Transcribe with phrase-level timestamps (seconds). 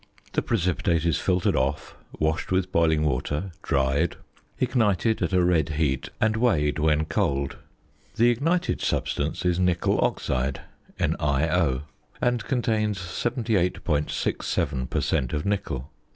[0.33, 4.15] The precipitate is filtered off, washed with boiling water, dried,
[4.59, 7.57] ignited at a red heat, and weighed when cold.
[8.15, 10.61] The ignited substance is nickel oxide
[10.99, 11.83] (NiO),
[12.19, 15.33] and contains 78.67 per cent.
[15.33, 15.91] of nickel.